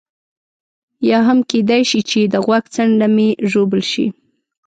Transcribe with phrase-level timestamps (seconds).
[1.09, 4.07] یا هم کېدای شي چې د غوږ څنډه مې ژوبل شي.